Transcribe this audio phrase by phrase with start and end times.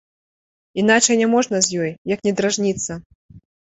[0.85, 3.03] Іначай няможна з ёй, як не дражніцца.